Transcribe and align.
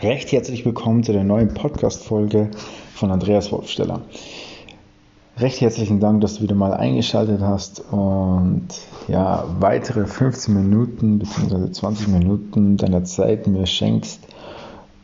Recht 0.00 0.30
herzlich 0.30 0.64
willkommen 0.64 1.02
zu 1.02 1.12
der 1.12 1.24
neuen 1.24 1.52
Podcast-Folge 1.54 2.52
von 2.94 3.10
Andreas 3.10 3.50
Wolfsteller. 3.50 4.02
Recht 5.38 5.60
herzlichen 5.60 5.98
Dank, 5.98 6.20
dass 6.20 6.36
du 6.36 6.44
wieder 6.44 6.54
mal 6.54 6.72
eingeschaltet 6.72 7.40
hast 7.40 7.80
und 7.90 8.68
ja, 9.08 9.44
weitere 9.58 10.06
15 10.06 10.54
Minuten 10.54 11.18
bzw. 11.18 11.72
20 11.72 12.06
Minuten 12.08 12.76
deiner 12.76 13.02
Zeit 13.02 13.48
mir 13.48 13.66
schenkst 13.66 14.20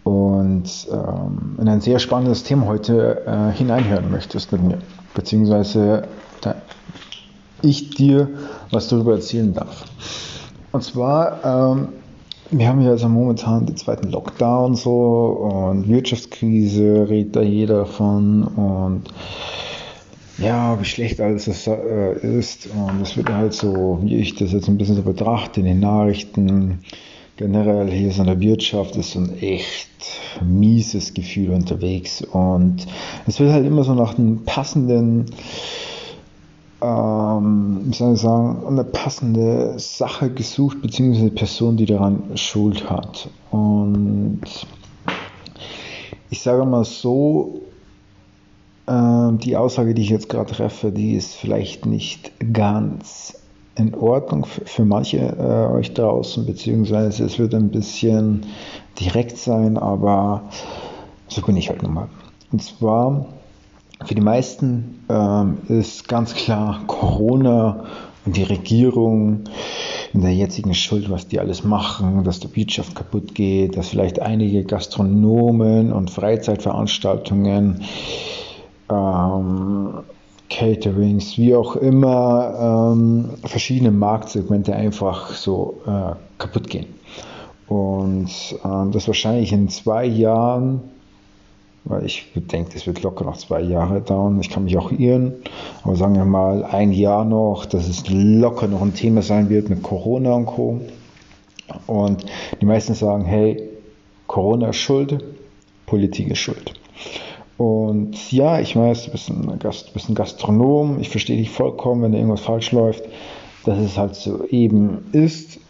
und 0.05 0.87
ähm, 0.93 1.57
in 1.61 1.69
ein 1.69 1.81
sehr 1.81 1.99
spannendes 1.99 2.45
Thema 2.45 2.67
heute 2.67 3.25
äh, 3.27 3.57
hineinhören 3.57 4.13
möchtest 4.13 4.53
mit 4.53 4.63
mir, 4.63 4.79
beziehungsweise 5.13 6.07
ich 7.63 7.91
dir 7.91 8.29
was 8.71 8.87
darüber 8.87 9.15
erzählen 9.15 9.55
darf. 9.55 9.87
Und 10.71 10.85
zwar, 10.85 11.73
ähm, 11.73 11.89
wir 12.51 12.69
haben 12.69 12.81
ja 12.81 12.91
also 12.91 13.09
momentan 13.09 13.67
den 13.67 13.77
zweiten 13.77 14.11
Lockdown 14.11 14.75
so 14.75 15.71
und 15.71 15.89
Wirtschaftskrise, 15.89 17.09
redet 17.09 17.37
da 17.37 17.43
jeder 17.43 17.79
davon 17.79 18.45
und 18.45 19.05
ja, 20.39 20.79
wie 20.81 20.85
schlecht 20.85 21.21
alles 21.21 21.47
äh, 21.67 22.39
ist. 22.39 22.69
Und 22.75 23.03
es 23.03 23.17
wird 23.17 23.31
halt 23.31 23.55
so, 23.55 24.01
wie 24.03 24.17
ich 24.17 24.35
das 24.35 24.53
jetzt 24.53 24.69
ein 24.69 24.79
bisschen 24.79 24.97
so 24.97 25.03
betrachte 25.03 25.61
in 25.61 25.67
den 25.67 25.81
Nachrichten, 25.81 26.81
generell 27.37 27.91
hier 27.91 28.13
so 28.13 28.23
in 28.23 28.29
der 28.29 28.41
Wirtschaft 28.41 28.97
ist 28.97 29.13
so 29.13 29.21
ein 29.21 29.39
echt 29.41 29.89
mieses 30.45 31.15
Gefühl 31.15 31.51
unterwegs. 31.51 32.23
Und 32.23 32.87
es 33.27 33.41
wird 33.41 33.53
halt 33.53 33.67
immer 33.67 33.85
so 33.85 33.95
nach 33.95 34.19
einem 34.19 34.45
passenden 34.45 35.27
ähm, 36.85 37.81
wie 37.85 37.95
soll 37.95 38.15
ich 38.15 38.21
sagen, 38.21 38.67
eine 38.67 38.85
passende 38.85 39.79
Sache 39.79 40.31
gesucht, 40.31 40.83
beziehungsweise 40.83 41.27
eine 41.27 41.35
Person, 41.35 41.77
die 41.79 41.87
daran 41.87 42.37
Schuld 42.37 42.91
hat. 42.91 43.31
Und 43.51 44.43
ich 46.29 46.43
sage 46.43 46.67
mal 46.67 46.85
so, 46.85 47.63
äh, 48.87 49.33
die 49.39 49.57
Aussage, 49.57 49.95
die 49.95 50.03
ich 50.03 50.11
jetzt 50.11 50.29
gerade 50.29 50.53
treffe, 50.53 50.93
die 50.93 51.15
ist 51.15 51.35
vielleicht 51.35 51.87
nicht 51.87 52.33
ganz 52.53 53.35
in 53.77 53.95
Ordnung 53.95 54.45
für, 54.45 54.67
für 54.67 54.85
manche 54.85 55.19
äh, 55.19 55.75
euch 55.75 55.95
draußen, 55.95 56.45
beziehungsweise 56.45 57.25
es 57.25 57.39
wird 57.39 57.55
ein 57.55 57.71
bisschen 57.71 58.45
direkt 59.01 59.39
sein, 59.39 59.79
aber 59.79 60.51
so 61.29 61.41
bin 61.41 61.57
ich 61.57 61.71
halt 61.71 61.83
nochmal. 61.83 62.09
Und 62.53 62.63
zwar 62.63 63.27
für 64.05 64.15
die 64.15 64.21
meisten 64.21 65.05
ähm, 65.09 65.59
ist 65.69 66.09
ganz 66.09 66.35
klar 66.35 66.83
Corona 66.87 67.85
und 68.27 68.37
die 68.37 68.43
Regierung 68.43 69.45
in 70.13 70.23
der 70.23 70.35
jetzigen 70.35 70.75
Schuld, 70.75 71.11
was 71.11 71.29
die 71.29 71.41
alles 71.41 71.65
machen, 71.65 72.25
dass 72.25 72.41
die 72.41 72.55
Wirtschaft 72.55 72.95
kaputt 72.95 73.35
geht, 73.35 73.77
dass 73.77 73.89
vielleicht 73.89 74.21
einige 74.21 74.65
Gastronomen 74.65 75.93
und 75.93 76.11
Freizeitveranstaltungen, 76.11 77.83
ähm, 78.91 79.95
Caterings, 80.51 81.37
wie 81.37 81.55
auch 81.55 81.77
immer, 81.77 82.93
ähm, 82.93 83.31
verschiedene 83.45 83.91
Marktsegmente 83.91 84.75
einfach 84.75 85.31
so 85.31 85.81
äh, 85.87 86.15
kaputt 86.39 86.69
gehen. 86.69 86.87
Und 87.67 88.29
äh, 88.63 88.91
das 88.93 89.07
wahrscheinlich 89.07 89.53
in 89.53 89.69
zwei 89.69 90.05
Jahren 90.05 90.83
weil 91.85 92.07
ich 92.07 92.27
denke, 92.35 92.73
das 92.73 92.87
wird 92.87 93.03
locker 93.03 93.25
noch 93.25 93.37
zwei 93.37 93.61
Jahre 93.61 94.01
dauern. 94.01 94.41
Ich 94.41 94.51
kann 94.51 94.65
mich 94.65 94.77
auch 94.79 94.91
irren, 94.91 95.35
aber 95.83 95.97
sagen 95.97 96.15
wir 96.15 96.25
mal 96.25 96.65
ein 96.65 96.93
Jahr 96.93 97.25
noch, 97.25 97.67
dass 97.67 97.89
es 97.89 98.05
locker 98.09 98.69
noch 98.69 98.83
ein 98.83 98.95
Thema 98.95 99.23
sein 99.23 99.51
wird 99.51 99.69
mit 99.69 99.83
Corona 99.83 100.33
und 100.35 100.47
Co. 100.47 100.81
Und 101.87 102.25
die 102.61 102.67
meisten 102.67 102.95
sagen, 102.95 103.25
hey, 103.25 103.71
Corona 104.27 104.71
ist 104.71 104.77
schuld, 104.77 105.23
Politik 105.87 106.29
ist 106.29 106.39
schuld. 106.39 106.75
Und 107.57 108.33
ja, 108.33 108.59
ich 108.59 108.75
weiß, 108.75 109.05
du 109.05 109.11
bist 109.13 109.31
ein, 109.31 109.59
Gast, 109.59 109.93
bist 109.93 110.09
ein 110.09 110.15
Gastronom, 110.15 110.99
ich 111.01 111.11
verstehe 111.11 111.37
dich 111.37 111.51
vollkommen, 111.51 112.03
wenn 112.03 112.15
irgendwas 112.15 112.41
falsch 112.41 112.73
läuft, 112.73 113.05
dass 113.65 113.79
es 113.79 113.97
halt 113.97 114.17
so 114.17 114.45
eben 114.47 115.07
ist, 115.13 115.61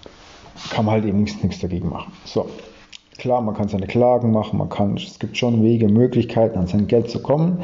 kann 0.70 0.86
man 0.86 0.94
halt 0.94 1.04
eben 1.04 1.22
nichts, 1.22 1.42
nichts 1.42 1.60
dagegen 1.60 1.90
machen. 1.90 2.12
So, 2.24 2.48
Klar, 3.18 3.42
man 3.42 3.54
kann 3.54 3.68
seine 3.68 3.86
Klagen 3.86 4.32
machen, 4.32 4.58
man 4.58 4.68
kann, 4.68 4.96
es 4.96 5.18
gibt 5.18 5.36
schon 5.36 5.62
Wege, 5.62 5.88
Möglichkeiten, 5.88 6.58
an 6.58 6.66
sein 6.66 6.86
Geld 6.86 7.10
zu 7.10 7.22
kommen. 7.22 7.58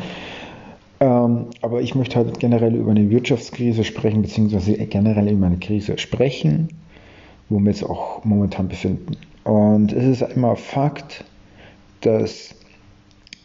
Ähm, 1.01 1.47
aber 1.63 1.81
ich 1.81 1.95
möchte 1.95 2.17
halt 2.17 2.39
generell 2.39 2.75
über 2.75 2.91
eine 2.91 3.11
Wirtschaftskrise 3.11 3.85
sprechen, 3.85 4.23
beziehungsweise 4.23 4.75
generell 4.75 5.29
über 5.29 5.47
eine 5.47 5.59
Krise 5.59 5.99
sprechen, 5.99 6.69
wo 7.49 7.59
wir 7.59 7.69
uns 7.69 7.83
auch 7.83 8.25
momentan 8.25 8.69
befinden. 8.69 9.17
Und 9.45 9.93
es 9.93 10.21
ist 10.21 10.35
immer 10.35 10.57
Fakt, 10.57 11.25
dass 12.03 12.55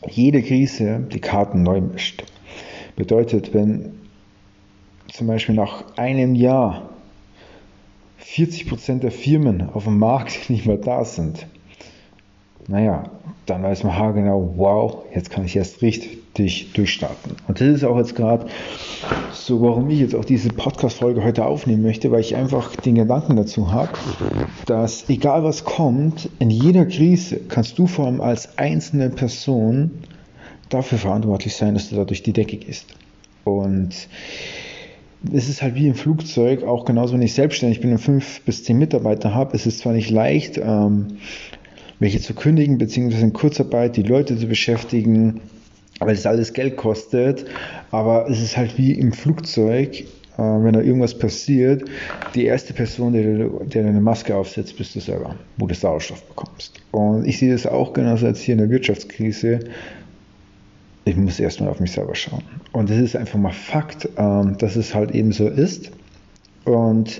jede 0.07 0.43
Krise 0.43 0.99
die 1.11 1.21
Karten 1.21 1.63
neu 1.63 1.81
mischt. 1.81 2.23
Bedeutet, 2.95 3.53
wenn 3.53 3.93
zum 5.11 5.27
Beispiel 5.27 5.55
nach 5.55 5.97
einem 5.97 6.35
Jahr 6.35 6.89
40% 8.21 8.99
der 8.99 9.11
Firmen 9.11 9.69
auf 9.69 9.85
dem 9.85 9.97
Markt 9.97 10.49
nicht 10.49 10.65
mehr 10.65 10.77
da 10.77 11.05
sind, 11.05 11.47
naja, 12.67 13.03
dann 13.45 13.63
weiß 13.63 13.83
man 13.83 13.97
haargenau, 13.97 14.53
wow, 14.55 15.03
jetzt 15.13 15.29
kann 15.29 15.45
ich 15.45 15.55
erst 15.55 15.81
richtig 15.81 16.73
durchstarten. 16.73 17.33
Und 17.47 17.61
das 17.61 17.67
ist 17.67 17.83
auch 17.83 17.97
jetzt 17.97 18.15
gerade 18.15 18.47
so, 19.31 19.61
warum 19.61 19.89
ich 19.89 19.99
jetzt 19.99 20.15
auch 20.15 20.25
diese 20.25 20.49
Podcast-Folge 20.49 21.23
heute 21.23 21.45
aufnehmen 21.45 21.83
möchte, 21.83 22.11
weil 22.11 22.21
ich 22.21 22.35
einfach 22.35 22.75
den 22.75 22.95
Gedanken 22.95 23.35
dazu 23.35 23.71
habe, 23.71 23.91
dass 24.65 25.09
egal 25.09 25.43
was 25.43 25.63
kommt, 25.63 26.29
in 26.39 26.49
jeder 26.49 26.85
Krise 26.85 27.39
kannst 27.47 27.77
du 27.77 27.85
vor 27.85 28.07
allem 28.07 28.21
als 28.21 28.57
einzelne 28.57 29.09
Person 29.09 29.91
dafür 30.69 30.97
verantwortlich 30.97 31.55
sein, 31.55 31.75
dass 31.75 31.89
du 31.89 31.95
da 31.95 32.05
durch 32.05 32.23
die 32.23 32.33
Decke 32.33 32.57
gehst. 32.57 32.95
Und 33.43 34.07
es 35.33 35.49
ist 35.49 35.61
halt 35.61 35.75
wie 35.75 35.87
im 35.87 35.95
Flugzeug, 35.95 36.63
auch 36.63 36.85
genauso, 36.85 37.13
wenn 37.13 37.21
ich 37.21 37.33
selbstständig 37.33 37.81
bin 37.81 37.91
und 37.91 37.99
fünf 37.99 38.41
bis 38.41 38.63
zehn 38.63 38.77
Mitarbeiter 38.77 39.33
habe, 39.33 39.55
es 39.55 39.65
ist 39.65 39.79
zwar 39.79 39.93
nicht 39.93 40.09
leicht, 40.09 40.57
ähm, 40.57 41.17
welche 41.99 42.19
zu 42.19 42.33
kündigen, 42.33 42.77
beziehungsweise 42.77 43.23
in 43.23 43.33
Kurzarbeit 43.33 43.95
die 43.95 44.03
Leute 44.03 44.37
zu 44.37 44.47
beschäftigen, 44.47 45.41
weil 45.99 46.13
es 46.13 46.25
alles 46.25 46.53
Geld 46.53 46.77
kostet. 46.77 47.45
Aber 47.91 48.29
es 48.29 48.41
ist 48.41 48.57
halt 48.57 48.77
wie 48.77 48.93
im 48.93 49.13
Flugzeug, 49.13 50.01
äh, 50.01 50.05
wenn 50.37 50.73
da 50.73 50.81
irgendwas 50.81 51.17
passiert, 51.17 51.85
die 52.33 52.45
erste 52.45 52.73
Person, 52.73 53.13
der, 53.13 53.47
der 53.65 53.85
eine 53.85 54.01
Maske 54.01 54.35
aufsetzt, 54.35 54.77
bist 54.77 54.95
du 54.95 54.99
selber, 54.99 55.35
wo 55.57 55.67
du 55.67 55.75
Sauerstoff 55.75 56.23
bekommst. 56.23 56.81
Und 56.91 57.25
ich 57.25 57.39
sehe 57.39 57.51
das 57.51 57.65
auch 57.65 57.93
genauso 57.93 58.25
als 58.25 58.41
hier 58.41 58.53
in 58.53 58.59
der 58.59 58.69
Wirtschaftskrise. 58.69 59.59
Ich 61.05 61.15
muss 61.15 61.39
erstmal 61.39 61.69
auf 61.69 61.79
mich 61.79 61.91
selber 61.91 62.15
schauen. 62.15 62.43
Und 62.71 62.89
das 62.89 62.97
ist 62.97 63.15
einfach 63.15 63.39
mal 63.39 63.53
Fakt, 63.53 64.09
ähm, 64.17 64.57
dass 64.57 64.75
es 64.75 64.93
halt 64.93 65.11
eben 65.11 65.31
so 65.31 65.47
ist. 65.47 65.91
Und 66.65 67.19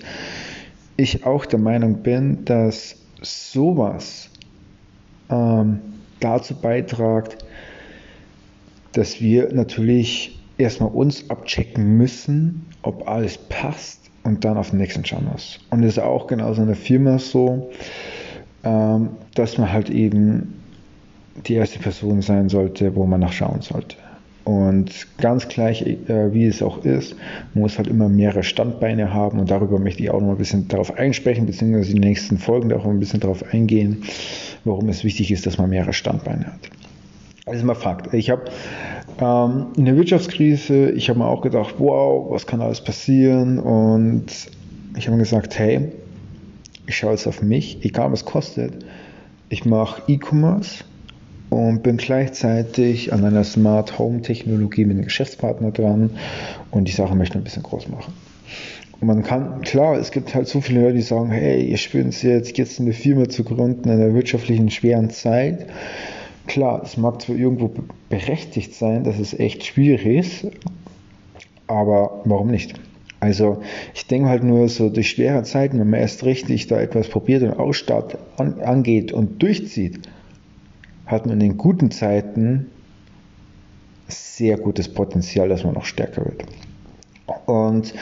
ich 0.97 1.25
auch 1.25 1.45
der 1.45 1.59
Meinung 1.59 2.01
bin, 2.01 2.45
dass 2.45 2.97
sowas 3.21 4.29
ähm, 5.29 5.79
dazu 6.19 6.55
beitragt, 6.55 7.37
dass 8.93 9.19
wir 9.19 9.53
natürlich 9.53 10.39
erstmal 10.57 10.89
uns 10.89 11.29
abchecken 11.29 11.97
müssen, 11.97 12.65
ob 12.81 13.07
alles 13.07 13.37
passt 13.37 13.99
und 14.23 14.43
dann 14.45 14.57
auf 14.57 14.69
den 14.69 14.79
nächsten 14.79 15.05
schauen 15.05 15.27
muss. 15.31 15.59
Und 15.69 15.83
es 15.83 15.97
ist 15.97 16.03
auch 16.03 16.27
genauso 16.27 16.61
in 16.61 16.67
der 16.67 16.75
Firma 16.75 17.19
so, 17.19 17.69
ähm, 18.63 19.09
dass 19.35 19.57
man 19.57 19.71
halt 19.71 19.89
eben 19.89 20.61
die 21.45 21.55
erste 21.55 21.79
Person 21.79 22.21
sein 22.21 22.49
sollte, 22.49 22.95
wo 22.95 23.05
man 23.05 23.19
nachschauen 23.19 23.61
sollte. 23.61 23.97
Und 24.45 25.07
ganz 25.17 25.47
gleich, 25.47 25.81
äh, 25.81 26.31
wie 26.31 26.45
es 26.45 26.61
auch 26.61 26.85
ist, 26.85 27.15
man 27.53 27.63
muss 27.63 27.77
halt 27.77 27.87
immer 27.87 28.09
mehrere 28.09 28.43
Standbeine 28.43 29.11
haben 29.11 29.39
und 29.39 29.49
darüber 29.49 29.79
möchte 29.79 30.03
ich 30.03 30.11
auch 30.11 30.21
noch 30.21 30.29
ein 30.29 30.37
bisschen 30.37 30.67
darauf 30.67 30.97
einsprechen, 30.97 31.47
beziehungsweise 31.47 31.93
die 31.93 31.99
nächsten 31.99 32.37
Folgen 32.37 32.71
auch 32.71 32.85
ein 32.85 32.99
bisschen 32.99 33.19
darauf 33.19 33.43
eingehen, 33.51 34.03
warum 34.65 34.89
es 34.89 35.03
wichtig 35.03 35.31
ist, 35.31 35.45
dass 35.45 35.57
man 35.57 35.69
mehrere 35.69 35.93
Standbeine 35.93 36.47
hat. 36.47 36.69
Das 37.45 37.57
ist 37.57 37.63
mal 37.63 37.75
Fakt. 37.75 38.13
Ich 38.13 38.29
habe 38.29 38.45
ähm, 39.21 39.67
in 39.77 39.85
der 39.85 39.95
Wirtschaftskrise, 39.95 40.89
ich 40.91 41.09
habe 41.09 41.19
mir 41.19 41.27
auch 41.27 41.41
gedacht, 41.41 41.75
wow, 41.77 42.31
was 42.31 42.47
kann 42.47 42.61
alles 42.61 42.81
passieren? 42.81 43.59
Und 43.59 44.25
ich 44.97 45.07
habe 45.07 45.17
gesagt, 45.17 45.57
hey, 45.57 45.91
ich 46.87 46.97
schaue 46.97 47.11
jetzt 47.11 47.27
auf 47.27 47.41
mich, 47.41 47.83
egal 47.83 48.11
was 48.11 48.25
kostet. 48.25 48.85
Ich 49.49 49.65
mache 49.65 50.01
E-Commerce 50.07 50.83
und 51.49 51.83
bin 51.83 51.97
gleichzeitig 51.97 53.13
an 53.13 53.23
einer 53.23 53.43
Smart 53.43 53.99
Home 53.99 54.21
Technologie 54.21 54.85
mit 54.85 54.97
einem 54.97 55.05
Geschäftspartner 55.05 55.71
dran 55.71 56.11
und 56.71 56.87
die 56.87 56.91
Sache 56.91 57.15
möchte 57.15 57.37
ein 57.37 57.43
bisschen 57.43 57.63
groß 57.63 57.87
machen. 57.89 58.13
Man 59.01 59.23
kann, 59.23 59.61
klar, 59.61 59.97
es 59.97 60.11
gibt 60.11 60.33
halt 60.33 60.47
so 60.47 60.61
viele 60.61 60.81
Leute, 60.81 60.95
die 60.95 61.01
sagen, 61.01 61.29
hey, 61.29 61.63
ihr 61.65 61.77
spürt 61.77 62.07
es 62.07 62.21
jetzt, 62.21 62.57
jetzt 62.57 62.79
eine 62.79 62.93
Firma 62.93 63.27
zu 63.27 63.43
gründen 63.43 63.89
in 63.89 64.01
einer 64.01 64.13
wirtschaftlichen 64.13 64.69
schweren 64.71 65.09
Zeit. 65.09 65.67
Klar, 66.47 66.81
es 66.83 66.95
mag 66.95 67.21
zwar 67.21 67.35
irgendwo 67.35 67.71
berechtigt 68.09 68.73
sein, 68.73 69.03
dass 69.03 69.19
es 69.19 69.37
echt 69.37 69.65
schwierig 69.65 70.05
ist, 70.05 70.47
aber 71.67 72.21
warum 72.25 72.47
nicht? 72.47 72.79
Also 73.19 73.61
ich 73.93 74.05
denke 74.07 74.29
halt 74.29 74.43
nur 74.43 74.69
so 74.69 74.89
durch 74.89 75.09
schwere 75.09 75.43
Zeiten, 75.43 75.79
wenn 75.79 75.89
man 75.89 75.99
erst 75.99 76.23
richtig 76.23 76.67
da 76.67 76.79
etwas 76.79 77.07
probiert 77.07 77.43
und 77.43 77.53
ausstartet, 77.53 78.19
an, 78.37 78.61
angeht 78.61 79.11
und 79.11 79.41
durchzieht, 79.41 80.07
hat 81.05 81.25
man 81.25 81.35
in 81.35 81.39
den 81.39 81.57
guten 81.57 81.91
Zeiten 81.91 82.67
sehr 84.07 84.57
gutes 84.57 84.89
Potenzial, 84.89 85.49
dass 85.49 85.63
man 85.63 85.73
noch 85.73 85.85
stärker 85.85 86.25
wird. 86.25 86.45
Und 87.47 87.93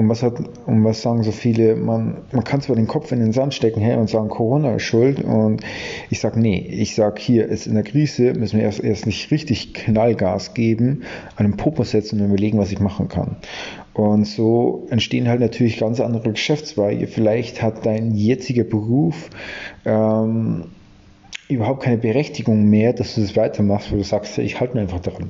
und 0.00 0.08
was, 0.08 0.22
hat, 0.22 0.38
und 0.64 0.82
was 0.82 1.02
sagen 1.02 1.22
so 1.22 1.30
viele? 1.30 1.76
Man, 1.76 2.22
man 2.32 2.42
kann 2.42 2.62
zwar 2.62 2.74
den 2.74 2.86
Kopf 2.86 3.12
in 3.12 3.20
den 3.20 3.32
Sand 3.32 3.52
stecken 3.52 3.82
hey, 3.82 3.98
und 3.98 4.08
sagen, 4.08 4.30
Corona 4.30 4.76
ist 4.76 4.84
schuld. 4.84 5.22
Und 5.22 5.60
ich 6.08 6.20
sage, 6.20 6.40
nee, 6.40 6.58
ich 6.58 6.94
sage, 6.94 7.20
hier 7.20 7.46
ist 7.46 7.66
in 7.66 7.74
der 7.74 7.82
Krise, 7.82 8.32
müssen 8.32 8.56
wir 8.56 8.64
erst, 8.64 8.82
erst 8.82 9.04
nicht 9.04 9.30
richtig 9.30 9.74
Knallgas 9.74 10.54
geben, 10.54 11.02
an 11.36 11.44
den 11.44 11.58
Popo 11.58 11.84
setzen 11.84 12.18
und 12.18 12.28
überlegen, 12.28 12.58
was 12.58 12.72
ich 12.72 12.80
machen 12.80 13.08
kann. 13.08 13.36
Und 13.92 14.24
so 14.24 14.86
entstehen 14.88 15.28
halt 15.28 15.40
natürlich 15.40 15.78
ganz 15.78 16.00
andere 16.00 16.30
Geschäftszweige. 16.30 17.06
Vielleicht 17.06 17.60
hat 17.60 17.84
dein 17.84 18.14
jetziger 18.14 18.64
Beruf 18.64 19.28
ähm, 19.84 20.64
überhaupt 21.48 21.82
keine 21.82 21.98
Berechtigung 21.98 22.70
mehr, 22.70 22.94
dass 22.94 23.16
du 23.16 23.20
das 23.20 23.36
weitermachst, 23.36 23.92
wo 23.92 23.96
du 23.96 24.04
sagst, 24.04 24.38
ich 24.38 24.60
halte 24.60 24.76
mir 24.76 24.80
einfach 24.80 25.00
daran 25.00 25.28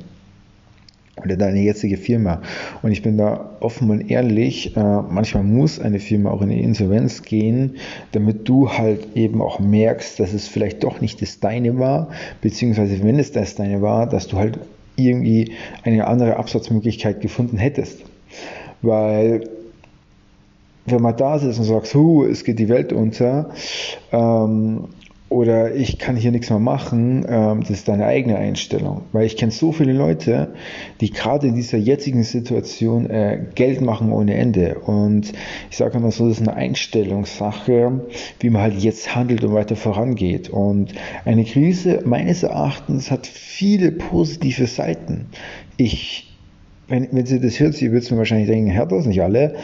oder 1.24 1.36
deine 1.36 1.60
jetzige 1.60 1.96
Firma. 1.96 2.42
Und 2.82 2.92
ich 2.92 3.02
bin 3.02 3.16
da 3.16 3.50
offen 3.60 3.90
und 3.90 4.10
ehrlich, 4.10 4.76
äh, 4.76 4.80
manchmal 4.80 5.44
muss 5.44 5.80
eine 5.80 6.00
Firma 6.00 6.30
auch 6.30 6.42
in 6.42 6.50
die 6.50 6.60
Insolvenz 6.60 7.22
gehen, 7.22 7.76
damit 8.12 8.48
du 8.48 8.70
halt 8.70 9.16
eben 9.16 9.42
auch 9.42 9.58
merkst, 9.58 10.18
dass 10.20 10.32
es 10.32 10.48
vielleicht 10.48 10.84
doch 10.84 11.00
nicht 11.00 11.22
das 11.22 11.40
deine 11.40 11.78
war, 11.78 12.08
beziehungsweise 12.40 13.02
wenn 13.02 13.18
es 13.18 13.32
das 13.32 13.54
deine 13.54 13.82
war, 13.82 14.08
dass 14.08 14.26
du 14.26 14.36
halt 14.36 14.58
irgendwie 14.96 15.52
eine 15.82 16.06
andere 16.06 16.36
Absatzmöglichkeit 16.36 17.20
gefunden 17.20 17.58
hättest. 17.58 18.02
Weil 18.82 19.48
wenn 20.86 21.02
man 21.02 21.16
da 21.16 21.38
sitzt 21.38 21.58
und 21.58 21.64
sagt, 21.66 21.94
huh, 21.94 22.24
es 22.24 22.44
geht 22.44 22.58
die 22.58 22.68
Welt 22.68 22.92
unter, 22.92 23.50
ähm, 24.12 24.84
oder 25.30 25.76
ich 25.76 25.98
kann 25.98 26.16
hier 26.16 26.32
nichts 26.32 26.50
mehr 26.50 26.58
machen, 26.58 27.24
ähm, 27.28 27.60
das 27.60 27.70
ist 27.70 27.88
deine 27.88 28.04
eigene 28.04 28.36
Einstellung. 28.36 29.02
Weil 29.12 29.26
ich 29.26 29.36
kenne 29.36 29.52
so 29.52 29.70
viele 29.70 29.92
Leute, 29.92 30.54
die 31.00 31.10
gerade 31.10 31.46
in 31.46 31.54
dieser 31.54 31.78
jetzigen 31.78 32.24
Situation 32.24 33.08
äh, 33.08 33.40
Geld 33.54 33.80
machen 33.80 34.10
ohne 34.10 34.34
Ende. 34.34 34.80
Und 34.80 35.32
ich 35.70 35.76
sage 35.76 35.98
immer 35.98 36.10
so, 36.10 36.28
das 36.28 36.40
ist 36.40 36.48
eine 36.48 36.56
Einstellungssache, 36.56 38.00
wie 38.40 38.50
man 38.50 38.60
halt 38.60 38.74
jetzt 38.80 39.14
handelt 39.14 39.44
und 39.44 39.54
weiter 39.54 39.76
vorangeht. 39.76 40.50
Und 40.50 40.94
eine 41.24 41.44
Krise 41.44 42.02
meines 42.04 42.42
Erachtens 42.42 43.12
hat 43.12 43.24
viele 43.24 43.92
positive 43.92 44.66
Seiten. 44.66 45.26
Ich, 45.76 46.36
wenn, 46.88 47.06
wenn 47.12 47.24
Sie 47.24 47.38
das 47.38 47.60
hört, 47.60 47.74
Sie 47.74 47.92
würden 47.92 48.08
mir 48.10 48.18
wahrscheinlich 48.18 48.48
denken, 48.48 48.74
hört 48.74 48.90
das 48.90 49.06
nicht 49.06 49.22
alle. 49.22 49.54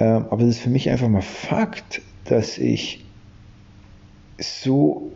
Ähm, 0.00 0.24
aber 0.30 0.40
es 0.44 0.56
ist 0.56 0.60
für 0.60 0.70
mich 0.70 0.88
einfach 0.88 1.08
mal 1.08 1.20
Fakt, 1.20 2.00
dass 2.24 2.56
ich 2.56 3.04
so 4.42 5.12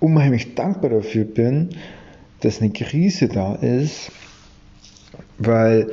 unheimlich 0.00 0.54
dankbar 0.54 0.90
dafür 0.90 1.24
bin, 1.24 1.70
dass 2.40 2.60
eine 2.60 2.70
Krise 2.70 3.28
da 3.28 3.54
ist, 3.54 4.10
weil 5.38 5.92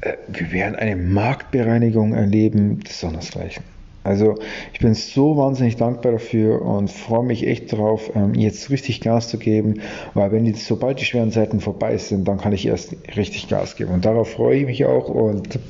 äh, 0.00 0.14
wir 0.28 0.52
werden 0.52 0.76
eine 0.76 0.96
Marktbereinigung 0.96 2.14
erleben, 2.14 2.80
das 2.80 3.00
sondersgleichen. 3.00 3.73
Also 4.04 4.34
ich 4.74 4.80
bin 4.80 4.92
so 4.94 5.38
wahnsinnig 5.38 5.76
dankbar 5.76 6.12
dafür 6.12 6.60
und 6.60 6.90
freue 6.90 7.24
mich 7.24 7.46
echt 7.46 7.72
darauf, 7.72 8.14
ähm, 8.14 8.34
jetzt 8.34 8.68
richtig 8.68 9.00
Gas 9.00 9.28
zu 9.28 9.38
geben, 9.38 9.80
weil 10.12 10.30
wenn 10.30 10.44
die, 10.44 10.52
sobald 10.52 11.00
die 11.00 11.06
schweren 11.06 11.32
Zeiten 11.32 11.58
vorbei 11.60 11.96
sind, 11.96 12.28
dann 12.28 12.36
kann 12.36 12.52
ich 12.52 12.66
erst 12.66 12.94
richtig 13.16 13.48
Gas 13.48 13.76
geben. 13.76 13.92
Und 13.92 14.04
darauf 14.04 14.30
freue 14.30 14.58
ich 14.58 14.66
mich 14.66 14.84
auch 14.84 15.08
und 15.08 15.54
das 15.54 15.60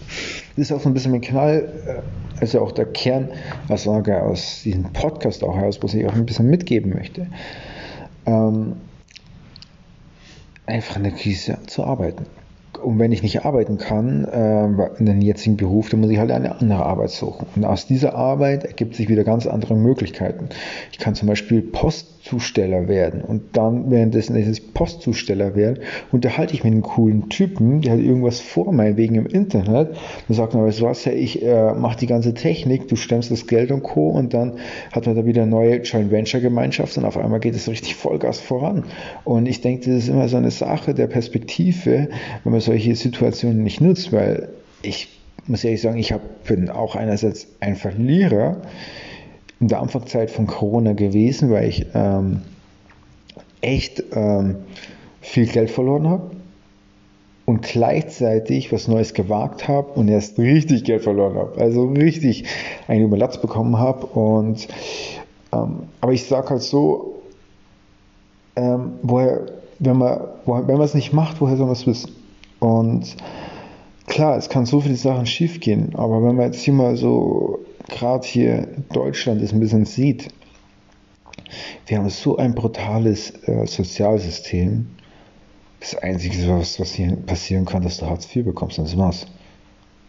ist 0.57 0.73
auch 0.73 0.81
so 0.81 0.89
ein 0.89 0.95
bisschen 0.95 1.13
mein 1.13 1.21
Knall, 1.21 1.73
äh, 1.87 2.41
also 2.41 2.61
auch 2.61 2.73
der 2.73 2.87
Kernaussage 2.87 4.21
aus 4.21 4.63
diesem 4.65 4.93
Podcast 4.93 5.45
auch 5.45 5.57
heraus, 5.57 5.79
was 5.81 5.95
ich 5.95 6.05
auch 6.05 6.15
ein 6.15 6.27
bisschen 6.27 6.51
mitgeben 6.51 6.93
möchte. 6.93 7.29
Ähm, 8.27 8.75
einfach 10.67 10.97
in 10.97 11.05
der 11.05 11.13
Krise 11.13 11.59
zu 11.69 11.85
arbeiten 11.85 12.27
und 12.85 12.99
wenn 12.99 13.13
ich 13.13 13.23
nicht 13.23 13.45
arbeiten 13.45 13.79
kann 13.79 14.25
äh, 14.25 14.65
in 14.99 15.07
den 15.07 15.21
jetzigen 15.21 15.57
Beruf, 15.57 15.91
dann 15.91 16.01
muss 16.01 16.11
ich 16.11 16.19
halt 16.19 16.31
eine 16.31 16.61
andere 16.61 16.85
Arbeit 16.85 17.11
suchen. 17.11 17.47
Und 17.57 17.65
aus 17.65 17.87
dieser 17.87 18.15
Arbeit 18.15 18.65
ergibt 18.65 18.95
sich 18.95 19.09
wieder 19.09 19.25
ganz 19.25 19.47
andere 19.47 19.75
Möglichkeiten. 19.75 20.49
Ich 20.93 20.99
kann 20.99 21.15
zum 21.15 21.29
Beispiel 21.29 21.63
Postzusteller 21.63 22.89
werden 22.89 23.23
und 23.23 23.57
dann 23.57 23.91
währenddessen 23.91 24.37
ich 24.37 24.75
Postzusteller 24.75 25.55
werde, 25.55 25.81
unterhalte 26.13 26.55
ich 26.55 26.65
mit 26.65 26.73
einem 26.73 26.83
coolen 26.83 27.29
Typen, 27.29 27.81
der 27.81 27.93
hat 27.93 28.01
irgendwas 28.01 28.41
vor, 28.41 28.73
meinetwegen 28.73 29.15
im 29.15 29.27
Internet. 29.27 29.97
Dann 30.29 30.37
sagt 30.37 30.55
weißt 30.55 30.81
du 30.81 30.85
was, 30.85 31.07
ich 31.07 31.43
äh, 31.43 31.73
mache 31.75 31.99
die 31.99 32.07
ganze 32.07 32.35
Technik, 32.35 32.89
du 32.89 32.97
stemmst 32.97 33.31
das 33.31 33.47
Geld 33.47 33.71
und 33.71 33.83
Co. 33.83 34.09
Und 34.09 34.35
dann 34.35 34.55
hat 34.93 35.07
man 35.07 35.17
da 35.17 35.25
wieder 35.25 35.47
neue 35.47 35.83
Joint 35.83 36.11
Venture 36.11 36.41
Gemeinschaft 36.41 36.97
und 36.99 37.05
auf 37.05 37.17
einmal 37.17 37.41
geht 37.41 37.55
es 37.55 37.69
richtig 37.69 37.95
Vollgas 37.95 38.41
voran. 38.41 38.85
Und 39.25 39.47
ich 39.47 39.61
denke, 39.61 39.87
das 39.87 40.05
ist 40.05 40.09
immer 40.09 40.29
so 40.29 40.37
eine 40.37 40.51
Sache 40.51 40.95
der 40.95 41.07
Perspektive, 41.07 42.09
wenn 42.43 42.53
man 42.53 42.61
solche 42.75 42.97
Situationen 42.97 43.63
nicht 43.63 43.81
nutzt, 43.81 44.13
weil 44.13 44.49
ich 44.83 45.09
muss 45.47 45.63
ehrlich 45.63 45.81
sagen, 45.81 45.97
ich 45.97 46.11
hab, 46.11 46.45
bin 46.45 46.69
auch 46.71 46.97
einerseits 46.97 47.47
ein 47.61 47.77
Verlierer 47.77 48.57
in 49.61 49.69
der 49.69 49.81
Anfangszeit 49.81 50.29
von 50.29 50.49
Corona 50.49 50.93
gewesen, 50.93 51.51
weil 51.51 51.69
ich 51.69 51.87
ähm, 51.95 52.43
echt 53.61 54.03
ähm, 54.13 54.57
viel 55.21 55.47
Geld 55.47 55.71
verloren 55.71 56.09
habe 56.09 56.31
und 57.47 57.63
gleichzeitig 57.63 58.73
was 58.73 58.89
Neues 58.89 59.15
gewagt 59.15 59.69
habe 59.69 59.93
und 59.93 60.09
erst 60.09 60.37
richtig 60.41 60.83
Geld 60.83 61.05
verloren 61.05 61.37
habe. 61.37 61.61
Also 61.61 61.87
richtig 61.87 62.45
einen 62.89 63.05
Überlatz 63.05 63.41
bekommen 63.41 63.79
habe. 63.79 64.07
Und 64.07 64.67
ähm, 65.53 65.85
aber 66.01 66.13
ich 66.13 66.25
sage 66.25 66.51
halt 66.51 66.63
so, 66.63 67.23
ähm, 68.57 68.95
woher, 69.03 69.47
wenn 69.79 69.97
man, 69.97 70.23
woher, 70.45 70.67
wenn 70.67 70.77
man 70.77 70.87
es 70.87 70.95
nicht 70.95 71.13
macht, 71.13 71.41
woher 71.41 71.57
soll 71.57 71.67
man 71.67 71.77
es 71.77 71.87
wissen? 71.87 72.24
Und 72.65 73.15
klar, 74.07 74.39
es 74.39 74.49
kann 74.49 74.65
so 74.65 74.81
viele 74.81 74.97
Sachen 74.97 75.27
schief 75.27 75.61
gehen, 75.61 75.95
aber 75.97 76.23
wenn 76.23 76.37
man 76.37 76.47
jetzt 76.47 76.63
hier 76.63 76.73
mal 76.73 76.97
so, 76.97 77.59
gerade 77.91 78.27
hier 78.27 78.69
Deutschland 78.91 79.43
das 79.43 79.53
ein 79.53 79.61
bisschen 79.61 79.85
sieht, 79.85 80.29
wir 81.87 81.99
haben 81.99 82.09
so 82.09 82.39
ein 82.39 82.55
brutales 82.55 83.33
äh, 83.47 83.67
Sozialsystem. 83.67 84.87
Das 85.79 85.95
Einzige, 85.97 86.49
was, 86.49 86.81
was 86.81 86.95
hier 86.95 87.15
passieren 87.27 87.67
kann, 87.67 87.83
dass 87.83 87.99
du 87.99 88.07
Hartz 88.07 88.35
IV 88.35 88.47
bekommst, 88.47 88.79
und 88.79 88.89
das 88.89 88.97
war's. 88.97 89.27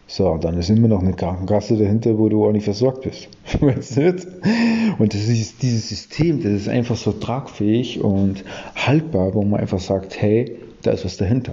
So, 0.06 0.38
dann 0.38 0.56
ist 0.56 0.70
immer 0.70 0.88
noch 0.88 1.02
eine 1.02 1.12
Krankenkasse 1.12 1.76
dahinter, 1.76 2.16
wo 2.16 2.30
du 2.30 2.46
auch 2.46 2.52
nicht 2.52 2.64
versorgt 2.64 3.02
bist. 3.02 3.28
und 3.60 5.14
das 5.14 5.28
ist 5.28 5.62
dieses 5.62 5.90
System, 5.90 6.42
das 6.42 6.52
ist 6.52 6.68
einfach 6.70 6.96
so 6.96 7.12
tragfähig 7.12 8.02
und 8.02 8.44
haltbar, 8.74 9.34
wo 9.34 9.42
man 9.42 9.60
einfach 9.60 9.80
sagt, 9.80 10.22
hey, 10.22 10.56
da 10.80 10.92
ist 10.92 11.04
was 11.04 11.18
dahinter. 11.18 11.52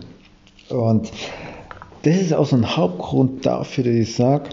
Und 0.74 1.12
das 2.04 2.18
ist 2.18 2.34
auch 2.34 2.46
so 2.46 2.56
ein 2.56 2.76
Hauptgrund 2.76 3.46
dafür, 3.46 3.86
dass 3.86 3.94
ich 3.94 4.16
sage, 4.16 4.50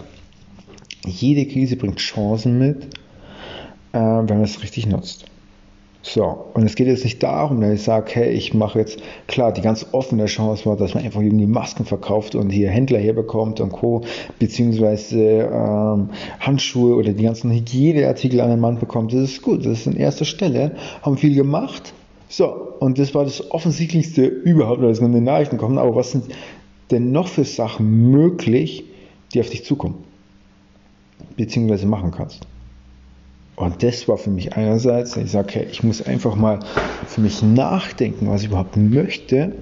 jede 1.05 1.45
Krise 1.45 1.75
bringt 1.75 1.97
Chancen 1.97 2.59
mit, 2.59 2.85
äh, 3.93 3.99
wenn 3.99 4.27
man 4.27 4.43
es 4.43 4.61
richtig 4.61 4.85
nutzt. 4.85 5.25
So, 6.03 6.45
und 6.55 6.63
es 6.63 6.73
geht 6.75 6.87
jetzt 6.87 7.03
nicht 7.03 7.21
darum, 7.21 7.61
dass 7.61 7.73
ich 7.73 7.83
sage, 7.83 8.09
hey, 8.15 8.29
ich 8.31 8.55
mache 8.55 8.79
jetzt, 8.79 8.99
klar, 9.27 9.51
die 9.51 9.61
ganz 9.61 9.85
offene 9.91 10.25
Chance 10.25 10.65
war, 10.65 10.75
dass 10.75 10.95
man 10.95 11.03
einfach 11.03 11.21
die 11.21 11.29
Masken 11.29 11.85
verkauft 11.85 12.33
und 12.33 12.49
hier 12.49 12.71
Händler 12.71 12.97
herbekommt 12.97 13.59
und 13.59 13.71
Co., 13.71 14.01
beziehungsweise 14.39 15.21
ähm, 15.21 16.09
Handschuhe 16.39 16.95
oder 16.95 17.13
die 17.13 17.23
ganzen 17.23 17.51
Hygieneartikel 17.51 18.41
an 18.41 18.49
den 18.49 18.59
Mann 18.59 18.79
bekommt. 18.79 19.13
Das 19.13 19.21
ist 19.21 19.43
gut, 19.43 19.63
das 19.63 19.81
ist 19.81 19.87
an 19.87 19.95
erster 19.95 20.25
Stelle, 20.25 20.75
haben 21.03 21.17
viel 21.17 21.35
gemacht, 21.35 21.93
so, 22.31 22.45
und 22.79 22.97
das 22.97 23.13
war 23.13 23.25
das 23.25 23.51
Offensichtlichste 23.51 24.25
überhaupt, 24.25 24.81
weil 24.81 24.91
es 24.91 24.99
in 24.99 25.11
den 25.11 25.25
Nachrichten 25.25 25.57
kommen. 25.57 25.77
Aber 25.77 25.93
was 25.97 26.11
sind 26.11 26.25
denn 26.89 27.11
noch 27.11 27.27
für 27.27 27.43
Sachen 27.43 28.09
möglich, 28.09 28.85
die 29.33 29.41
auf 29.41 29.49
dich 29.49 29.65
zukommen? 29.65 29.95
Beziehungsweise 31.35 31.87
machen 31.87 32.11
kannst? 32.11 32.47
Und 33.57 33.83
das 33.83 34.07
war 34.07 34.17
für 34.17 34.29
mich 34.29 34.53
einerseits, 34.53 35.17
ich 35.17 35.29
sage, 35.29 35.55
hey, 35.55 35.67
ich 35.69 35.83
muss 35.83 36.01
einfach 36.01 36.35
mal 36.35 36.59
für 37.05 37.19
mich 37.19 37.43
nachdenken, 37.43 38.29
was 38.29 38.43
ich 38.43 38.47
überhaupt 38.47 38.77
möchte. 38.77 39.53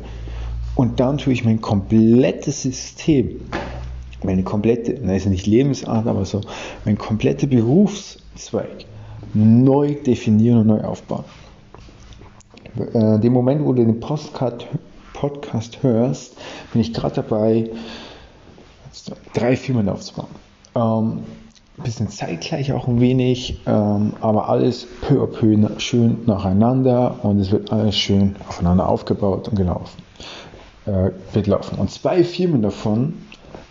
Und 0.75 0.99
dann 0.99 1.17
tue 1.17 1.33
ich 1.33 1.43
mein 1.43 1.61
komplettes 1.61 2.61
System, 2.61 3.41
meine 4.23 4.43
komplette, 4.43 4.95
na 5.01 5.15
ist 5.15 5.25
nicht 5.25 5.47
Lebensart, 5.47 6.05
aber 6.05 6.23
so, 6.23 6.41
mein 6.85 6.99
kompletter 6.99 7.47
Berufszweig 7.47 8.85
neu 9.33 9.95
definieren 9.95 10.59
und 10.59 10.67
neu 10.67 10.81
aufbauen 10.81 11.25
äh, 12.77 13.19
dem 13.19 13.33
Moment, 13.33 13.65
wo 13.65 13.73
du 13.73 13.83
den 13.83 13.99
Postcard, 13.99 14.67
Podcast 15.13 15.83
hörst, 15.83 16.37
bin 16.71 16.81
ich 16.81 16.93
gerade 16.93 17.15
dabei, 17.15 17.69
drei 19.33 19.55
Filme 19.55 19.91
aufzubauen. 19.91 20.29
Ähm, 20.75 21.19
bisschen 21.83 22.09
zeitgleich 22.09 22.71
auch 22.73 22.87
ein 22.87 22.99
wenig, 22.99 23.61
ähm, 23.65 24.13
aber 24.21 24.49
alles 24.49 24.87
peu 25.01 25.23
à 25.23 25.27
peu 25.27 25.55
schön 25.79 26.17
nacheinander 26.25 27.23
und 27.23 27.39
es 27.39 27.51
wird 27.51 27.71
alles 27.71 27.97
schön 27.97 28.35
aufeinander 28.47 28.87
aufgebaut 28.87 29.47
und 29.47 29.55
gelaufen. 29.55 30.01
Äh, 30.85 31.11
wird 31.33 31.47
laufen. 31.47 31.77
Und 31.79 31.91
zwei 31.91 32.23
Firmen 32.23 32.61
davon 32.61 33.13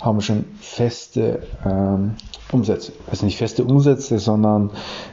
haben 0.00 0.20
schon 0.20 0.44
feste 0.60 1.42
ähm, 1.64 2.14
Umsätze. 2.52 2.92
Also 3.10 3.26
nicht 3.26 3.36
feste 3.36 3.64
Umsätze, 3.64 4.18
sondern 4.18 4.70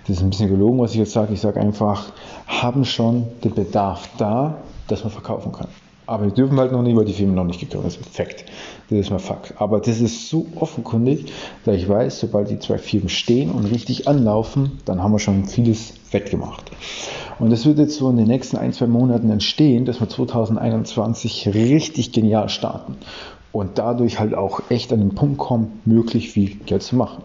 das 0.07 0.17
ist 0.17 0.23
ein 0.23 0.29
bisschen 0.29 0.49
gelogen, 0.49 0.79
was 0.79 0.91
ich 0.91 0.97
jetzt 0.97 1.13
sage. 1.13 1.33
Ich 1.33 1.41
sage 1.41 1.59
einfach, 1.59 2.11
haben 2.47 2.85
schon 2.85 3.25
den 3.43 3.53
Bedarf 3.53 4.09
da, 4.17 4.57
dass 4.87 5.03
man 5.03 5.11
verkaufen 5.11 5.51
kann. 5.51 5.67
Aber 6.07 6.25
wir 6.25 6.31
dürfen 6.31 6.59
halt 6.59 6.71
noch 6.71 6.83
nicht, 6.83 6.95
weil 6.95 7.05
die 7.05 7.13
Firmen 7.13 7.33
noch 7.33 7.45
nicht 7.45 7.59
gegründet 7.59 7.93
sind. 7.93 8.05
Fakt. 8.05 8.45
Das 8.89 8.99
ist 8.99 9.09
mal 9.09 9.17
Fakt. 9.17 9.55
Aber 9.59 9.79
das 9.79 9.99
ist 9.99 10.29
so 10.29 10.45
offenkundig, 10.55 11.33
da 11.63 11.71
ich 11.71 11.89
weiß, 11.89 12.19
sobald 12.19 12.51
die 12.51 12.59
zwei 12.59 12.77
Firmen 12.77 13.09
stehen 13.09 13.49
und 13.49 13.65
richtig 13.65 14.07
anlaufen, 14.07 14.79
dann 14.85 15.01
haben 15.01 15.13
wir 15.13 15.19
schon 15.19 15.45
vieles 15.45 15.93
wettgemacht. 16.11 16.69
Und 17.39 17.49
das 17.49 17.65
wird 17.65 17.79
jetzt 17.79 17.97
so 17.97 18.09
in 18.11 18.17
den 18.17 18.27
nächsten 18.27 18.55
ein, 18.57 18.71
zwei 18.71 18.85
Monaten 18.85 19.31
entstehen, 19.31 19.85
dass 19.85 19.99
wir 19.99 20.07
2021 20.07 21.49
richtig 21.55 22.11
genial 22.11 22.49
starten 22.49 22.97
und 23.55 23.77
dadurch 23.77 24.19
halt 24.19 24.35
auch 24.35 24.59
echt 24.69 24.91
an 24.91 24.99
den 24.99 25.15
Punkt 25.15 25.37
kommen, 25.37 25.79
möglich 25.85 26.31
viel 26.31 26.55
Geld 26.65 26.83
zu 26.83 26.97
machen. 26.97 27.23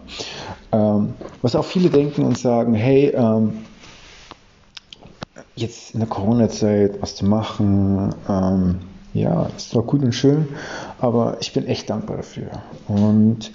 Ähm, 0.71 1.13
was 1.41 1.57
auch 1.57 1.65
viele 1.65 1.89
denken 1.89 2.23
und 2.23 2.37
sagen, 2.37 2.73
hey, 2.73 3.09
ähm, 3.09 3.65
jetzt 5.57 5.93
in 5.93 5.99
der 5.99 6.07
Corona-Zeit 6.07 7.01
was 7.01 7.15
zu 7.15 7.25
machen, 7.25 8.15
ähm, 8.29 8.75
ja, 9.13 9.47
ist 9.57 9.71
zwar 9.71 9.83
gut 9.83 10.03
und 10.03 10.13
schön, 10.13 10.47
aber 11.01 11.35
ich 11.41 11.51
bin 11.51 11.67
echt 11.67 11.89
dankbar 11.89 12.17
dafür. 12.17 12.49
Und 12.87 13.51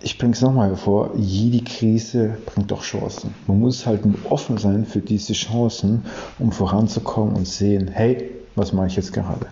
ich 0.00 0.18
bringe 0.18 0.32
es 0.32 0.40
nochmal 0.40 0.70
hervor, 0.70 1.12
jede 1.14 1.62
Krise 1.62 2.38
bringt 2.46 2.72
doch 2.72 2.82
Chancen. 2.82 3.36
Man 3.46 3.60
muss 3.60 3.86
halt 3.86 4.00
offen 4.28 4.58
sein 4.58 4.84
für 4.84 5.00
diese 5.00 5.32
Chancen, 5.32 6.06
um 6.40 6.50
voranzukommen 6.50 7.36
und 7.36 7.46
sehen, 7.46 7.86
hey, 7.86 8.32
was 8.56 8.72
mache 8.72 8.88
ich 8.88 8.96
jetzt 8.96 9.12
gerade? 9.12 9.46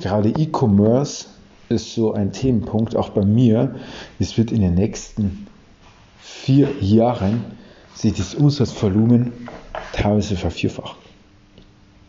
Gerade 0.00 0.30
E-Commerce 0.30 1.26
ist 1.68 1.94
so 1.94 2.12
ein 2.12 2.32
Themenpunkt, 2.32 2.96
auch 2.96 3.10
bei 3.10 3.24
mir. 3.24 3.74
Es 4.18 4.36
wird 4.38 4.52
in 4.52 4.60
den 4.60 4.74
nächsten 4.74 5.46
vier 6.20 6.68
Jahren 6.80 7.44
sich 7.94 8.14
das 8.14 8.34
Umsatzvolumen 8.34 9.32
teilweise 9.92 10.36
vervierfacht. 10.36 10.96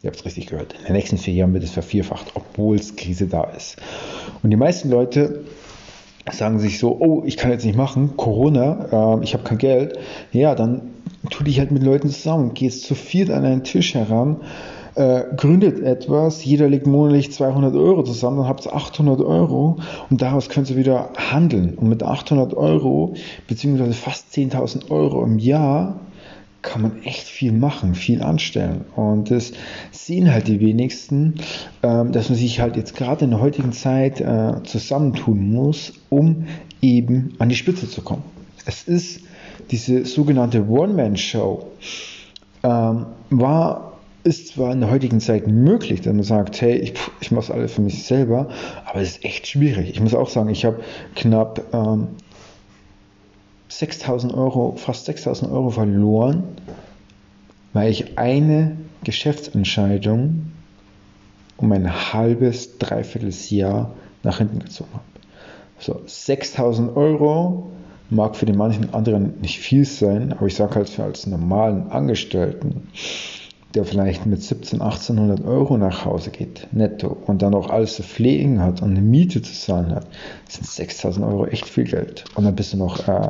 Ihr 0.01 0.09
habt 0.09 0.19
es 0.19 0.25
richtig 0.25 0.47
gehört. 0.47 0.73
In 0.79 0.85
den 0.85 0.93
nächsten 0.93 1.17
vier 1.17 1.33
Jahren 1.33 1.53
wird 1.53 1.63
es 1.63 1.71
vervierfacht, 1.71 2.31
obwohl 2.35 2.75
es 2.75 2.95
Krise 2.95 3.27
da 3.27 3.43
ist. 3.45 3.77
Und 4.43 4.51
die 4.51 4.57
meisten 4.57 4.89
Leute 4.89 5.45
sagen 6.31 6.59
sich 6.59 6.79
so, 6.79 6.97
oh, 6.99 7.23
ich 7.25 7.37
kann 7.37 7.51
jetzt 7.51 7.65
nicht 7.65 7.77
machen, 7.77 8.17
Corona, 8.17 9.17
äh, 9.19 9.23
ich 9.23 9.33
habe 9.33 9.43
kein 9.43 9.57
Geld. 9.57 9.97
Ja, 10.31 10.55
dann 10.55 10.81
tu 11.29 11.43
dich 11.43 11.59
halt 11.59 11.71
mit 11.71 11.83
Leuten 11.83 12.09
zusammen, 12.09 12.53
gehst 12.53 12.83
zu 12.83 12.95
viert 12.95 13.29
an 13.29 13.45
einen 13.45 13.63
Tisch 13.63 13.93
heran, 13.93 14.37
äh, 14.95 15.23
gründet 15.35 15.81
etwas, 15.81 16.43
jeder 16.43 16.69
legt 16.69 16.87
monatlich 16.87 17.31
200 17.31 17.75
Euro 17.75 18.03
zusammen, 18.03 18.37
dann 18.37 18.47
habt 18.47 18.65
ihr 18.65 18.73
800 18.73 19.21
Euro 19.21 19.77
und 20.09 20.21
daraus 20.21 20.49
könnt 20.49 20.69
ihr 20.69 20.77
wieder 20.77 21.09
handeln. 21.17 21.75
Und 21.75 21.89
mit 21.89 22.01
800 22.01 22.53
Euro, 22.53 23.13
beziehungsweise 23.47 23.93
fast 23.93 24.33
10.000 24.33 24.89
Euro 24.91 25.23
im 25.23 25.37
Jahr, 25.37 25.99
kann 26.61 26.81
man 26.81 27.03
echt 27.03 27.27
viel 27.27 27.51
machen, 27.51 27.93
viel 27.93 28.23
anstellen. 28.23 28.85
Und 28.95 29.29
das 29.29 29.51
sehen 29.91 30.31
halt 30.31 30.47
die 30.47 30.59
wenigsten, 30.59 31.35
ähm, 31.83 32.11
dass 32.11 32.29
man 32.29 32.37
sich 32.37 32.59
halt 32.59 32.75
jetzt 32.75 32.95
gerade 32.95 33.25
in 33.25 33.31
der 33.31 33.39
heutigen 33.39 33.71
Zeit 33.71 34.19
äh, 34.19 34.63
zusammentun 34.63 35.51
muss, 35.51 35.93
um 36.09 36.47
eben 36.81 37.35
an 37.37 37.49
die 37.49 37.55
Spitze 37.55 37.87
zu 37.87 38.01
kommen. 38.01 38.23
Es 38.65 38.83
ist 38.83 39.21
diese 39.69 40.05
sogenannte 40.05 40.67
One-Man-Show, 40.67 41.67
ähm, 42.63 43.05
war 43.29 43.94
ist 44.25 44.47
zwar 44.47 44.73
in 44.73 44.81
der 44.81 44.89
heutigen 44.89 45.19
Zeit 45.19 45.45
möglich, 45.47 46.01
dass 46.01 46.11
man 46.11 46.23
sagt, 46.23 46.59
hey, 46.59 46.75
ich, 46.77 46.93
ich 47.21 47.31
mache 47.31 47.45
es 47.45 47.51
alles 47.51 47.73
für 47.73 47.81
mich 47.81 48.05
selber, 48.05 48.49
aber 48.85 48.99
es 48.99 49.17
ist 49.17 49.25
echt 49.25 49.45
schwierig. 49.45 49.91
Ich 49.91 50.01
muss 50.01 50.15
auch 50.15 50.29
sagen, 50.29 50.49
ich 50.49 50.65
habe 50.65 50.81
knapp 51.15 51.61
ähm, 51.73 52.07
6000 53.69 54.33
Euro, 54.33 54.73
fast 54.77 55.05
6000 55.05 55.51
Euro 55.51 55.69
verloren, 55.69 56.43
weil 57.73 57.91
ich 57.91 58.17
eine 58.17 58.77
Geschäftsentscheidung 59.03 60.51
um 61.57 61.71
ein 61.71 62.13
halbes, 62.13 62.79
dreiviertel 62.79 63.31
Jahr 63.49 63.93
nach 64.23 64.39
hinten 64.39 64.57
gezogen 64.57 64.89
habe. 64.91 65.03
So, 65.77 66.01
6000 66.03 66.97
Euro 66.97 67.69
mag 68.09 68.35
für 68.35 68.47
den 68.47 68.57
manchen 68.57 68.91
anderen 68.95 69.39
nicht 69.41 69.59
viel 69.59 69.85
sein, 69.85 70.33
aber 70.33 70.47
ich 70.47 70.55
sage 70.55 70.73
halt 70.73 70.89
für 70.89 71.03
als 71.03 71.27
normalen 71.27 71.91
Angestellten, 71.91 72.87
der 73.75 73.83
vielleicht 73.83 74.25
mit 74.25 74.41
17, 74.41 74.81
1800 74.81 75.45
Euro 75.45 75.77
nach 75.77 76.05
Hause 76.05 76.31
geht, 76.31 76.67
netto, 76.71 77.17
und 77.25 77.41
dann 77.41 77.53
auch 77.53 77.69
alles 77.69 77.95
zu 77.95 78.03
pflegen 78.03 78.61
hat 78.61 78.81
und 78.81 78.91
eine 78.91 79.01
Miete 79.01 79.41
zu 79.41 79.53
zahlen 79.53 79.93
hat, 79.93 80.07
sind 80.47 80.65
6000 80.65 81.25
Euro 81.25 81.45
echt 81.45 81.67
viel 81.67 81.83
Geld. 81.83 82.23
Und 82.35 82.45
dann 82.45 82.55
bist 82.55 82.73
du 82.73 82.77
noch 82.77 83.07
äh, 83.07 83.29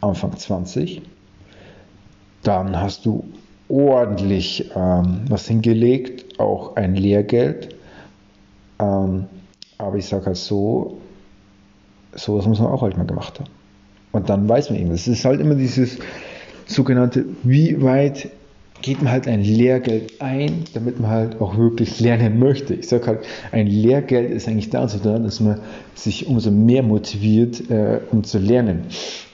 Anfang 0.00 0.36
20, 0.36 1.02
dann 2.42 2.80
hast 2.80 3.06
du 3.06 3.24
ordentlich 3.68 4.70
ähm, 4.76 5.22
was 5.28 5.48
hingelegt, 5.48 6.38
auch 6.38 6.76
ein 6.76 6.94
Lehrgeld. 6.94 7.74
Ähm, 8.78 9.24
aber 9.78 9.96
ich 9.96 10.06
sage 10.06 10.26
halt 10.26 10.36
so, 10.36 10.98
sowas 12.14 12.46
muss 12.46 12.60
man 12.60 12.68
auch 12.68 12.82
halt 12.82 12.96
mal 12.96 13.06
gemacht 13.06 13.40
haben. 13.40 13.50
Und 14.12 14.28
dann 14.28 14.48
weiß 14.48 14.70
man 14.70 14.78
eben, 14.78 14.90
es 14.90 15.08
ist 15.08 15.24
halt 15.24 15.40
immer 15.40 15.54
dieses 15.54 15.98
sogenannte, 16.66 17.24
wie 17.42 17.82
weit 17.82 18.30
geht 18.82 19.02
man 19.02 19.12
halt 19.12 19.26
ein 19.26 19.42
Lehrgeld 19.42 20.20
ein, 20.20 20.64
damit 20.74 21.00
man 21.00 21.10
halt 21.10 21.40
auch 21.40 21.56
wirklich 21.56 22.00
lernen 22.00 22.38
möchte. 22.38 22.74
Ich 22.74 22.88
sage 22.88 23.06
halt, 23.06 23.20
ein 23.52 23.66
Lehrgeld 23.66 24.30
ist 24.30 24.48
eigentlich 24.48 24.70
dazu 24.70 24.98
da, 25.02 25.18
dass 25.18 25.40
man 25.40 25.60
sich 25.94 26.26
umso 26.26 26.50
mehr 26.50 26.82
motiviert, 26.82 27.70
äh, 27.70 28.00
um 28.10 28.24
zu 28.24 28.38
lernen. 28.38 28.84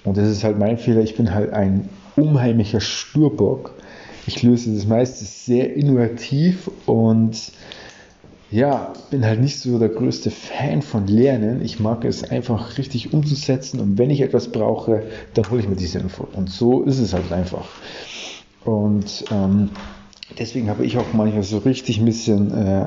Und 0.04 0.16
das 0.16 0.28
ist 0.28 0.44
halt 0.44 0.58
mein 0.58 0.78
Fehler. 0.78 1.02
Ich 1.02 1.16
bin 1.16 1.34
halt 1.34 1.52
ein 1.52 1.88
unheimlicher 2.16 2.80
Sturbock. 2.80 3.74
Ich 4.26 4.42
löse 4.42 4.74
das 4.74 4.86
meistens 4.86 5.44
sehr 5.44 5.74
innovativ 5.74 6.70
und 6.86 7.52
ja, 8.50 8.92
bin 9.10 9.24
halt 9.24 9.40
nicht 9.40 9.58
so 9.58 9.78
der 9.78 9.88
größte 9.88 10.30
Fan 10.30 10.80
von 10.80 11.06
Lernen. 11.06 11.60
Ich 11.62 11.80
mag 11.80 12.04
es 12.04 12.22
einfach 12.22 12.78
richtig 12.78 13.12
umzusetzen 13.12 13.80
und 13.80 13.98
wenn 13.98 14.10
ich 14.10 14.20
etwas 14.20 14.48
brauche, 14.52 15.02
dann 15.34 15.50
hole 15.50 15.60
ich 15.60 15.68
mir 15.68 15.76
diese 15.76 15.98
Info. 15.98 16.28
Und 16.32 16.50
so 16.50 16.82
ist 16.84 17.00
es 17.00 17.12
halt 17.12 17.32
einfach. 17.32 17.68
Und 18.64 19.24
ähm, 19.30 19.70
deswegen 20.38 20.68
habe 20.68 20.84
ich 20.84 20.96
auch 20.96 21.12
manchmal 21.12 21.42
so 21.42 21.58
richtig 21.58 21.98
ein 21.98 22.04
bisschen 22.04 22.50
äh, 22.52 22.86